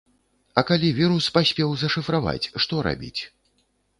А 0.59 0.63
калі 0.69 0.87
вірус 0.99 1.27
паспеў 1.35 1.75
зашыфраваць, 1.83 2.49
што 2.65 2.75
рабіць? 2.87 3.21